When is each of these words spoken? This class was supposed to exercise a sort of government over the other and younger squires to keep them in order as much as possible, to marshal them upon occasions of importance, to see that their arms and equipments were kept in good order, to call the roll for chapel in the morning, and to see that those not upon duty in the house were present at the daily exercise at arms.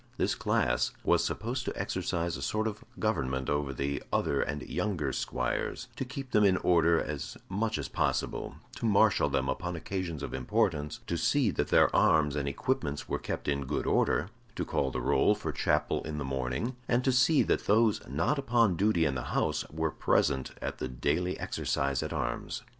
This 0.17 0.33
class 0.33 0.93
was 1.03 1.23
supposed 1.23 1.63
to 1.65 1.79
exercise 1.79 2.35
a 2.35 2.41
sort 2.41 2.65
of 2.65 2.83
government 2.97 3.51
over 3.51 3.71
the 3.71 4.01
other 4.11 4.41
and 4.41 4.63
younger 4.63 5.13
squires 5.13 5.89
to 5.95 6.03
keep 6.03 6.31
them 6.31 6.43
in 6.43 6.57
order 6.57 6.99
as 6.99 7.37
much 7.49 7.77
as 7.77 7.87
possible, 7.87 8.55
to 8.77 8.87
marshal 8.87 9.29
them 9.29 9.47
upon 9.47 9.75
occasions 9.75 10.23
of 10.23 10.33
importance, 10.33 11.01
to 11.05 11.17
see 11.17 11.51
that 11.51 11.67
their 11.67 11.95
arms 11.95 12.35
and 12.35 12.47
equipments 12.47 13.07
were 13.07 13.19
kept 13.19 13.47
in 13.47 13.67
good 13.67 13.85
order, 13.85 14.31
to 14.55 14.65
call 14.65 14.89
the 14.89 14.99
roll 15.01 15.35
for 15.35 15.51
chapel 15.51 16.01
in 16.01 16.17
the 16.17 16.25
morning, 16.25 16.75
and 16.87 17.03
to 17.03 17.11
see 17.11 17.43
that 17.43 17.67
those 17.67 18.01
not 18.09 18.39
upon 18.39 18.75
duty 18.75 19.05
in 19.05 19.13
the 19.13 19.25
house 19.37 19.69
were 19.69 19.91
present 19.91 20.49
at 20.63 20.79
the 20.79 20.87
daily 20.87 21.39
exercise 21.39 22.01
at 22.01 22.11
arms. 22.11 22.63